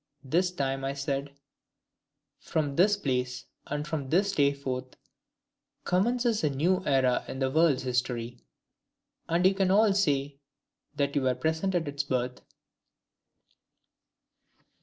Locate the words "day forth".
4.31-4.95